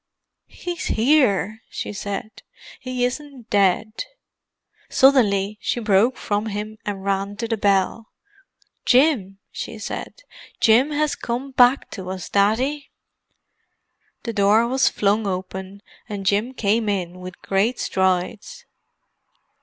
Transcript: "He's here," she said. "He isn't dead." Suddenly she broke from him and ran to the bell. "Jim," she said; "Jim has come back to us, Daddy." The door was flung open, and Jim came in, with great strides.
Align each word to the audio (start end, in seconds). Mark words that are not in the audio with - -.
"He's 0.47 0.87
here," 0.87 1.61
she 1.69 1.93
said. 1.93 2.41
"He 2.79 3.05
isn't 3.05 3.51
dead." 3.51 4.05
Suddenly 4.89 5.59
she 5.61 5.79
broke 5.79 6.17
from 6.17 6.47
him 6.47 6.79
and 6.87 7.03
ran 7.05 7.35
to 7.37 7.47
the 7.47 7.55
bell. 7.55 8.07
"Jim," 8.83 9.37
she 9.51 9.77
said; 9.77 10.23
"Jim 10.59 10.89
has 10.89 11.13
come 11.13 11.51
back 11.51 11.91
to 11.91 12.09
us, 12.09 12.29
Daddy." 12.29 12.89
The 14.23 14.33
door 14.33 14.67
was 14.67 14.89
flung 14.89 15.27
open, 15.27 15.83
and 16.09 16.25
Jim 16.25 16.55
came 16.55 16.89
in, 16.89 17.19
with 17.19 17.39
great 17.43 17.79
strides. 17.79 18.65